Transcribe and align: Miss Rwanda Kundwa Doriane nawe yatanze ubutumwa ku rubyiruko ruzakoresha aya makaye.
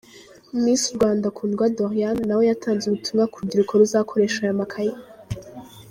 Miss 0.63 0.81
Rwanda 0.95 1.27
Kundwa 1.37 1.65
Doriane 1.77 2.21
nawe 2.27 2.43
yatanze 2.51 2.83
ubutumwa 2.85 3.23
ku 3.31 3.37
rubyiruko 3.41 3.73
ruzakoresha 3.81 4.39
aya 4.43 4.59
makaye. 4.59 4.93